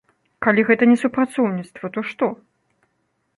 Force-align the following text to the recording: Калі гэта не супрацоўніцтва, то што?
Калі 0.45 0.63
гэта 0.69 0.87
не 0.91 0.97
супрацоўніцтва, 1.01 1.85
то 1.99 2.05
што? 2.09 2.31